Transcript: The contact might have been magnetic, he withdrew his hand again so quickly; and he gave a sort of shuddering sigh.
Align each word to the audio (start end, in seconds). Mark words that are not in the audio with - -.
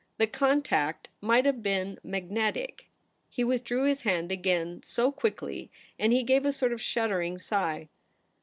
The 0.17 0.25
contact 0.25 1.09
might 1.21 1.45
have 1.45 1.61
been 1.61 1.99
magnetic, 2.03 2.89
he 3.29 3.43
withdrew 3.43 3.83
his 3.83 4.01
hand 4.01 4.31
again 4.31 4.81
so 4.83 5.11
quickly; 5.11 5.69
and 5.99 6.11
he 6.11 6.23
gave 6.23 6.43
a 6.43 6.51
sort 6.51 6.73
of 6.73 6.81
shuddering 6.81 7.37
sigh. 7.37 7.87